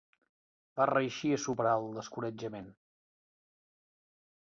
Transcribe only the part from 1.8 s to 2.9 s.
el descoratjament.